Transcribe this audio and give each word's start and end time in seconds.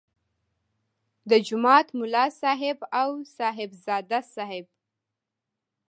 د 1.29 1.31
جومات 1.47 1.87
ملا 1.99 2.25
صاحب 2.41 2.77
او 3.01 3.09
صاحبزاده 3.37 4.19
صاحب. 4.35 4.65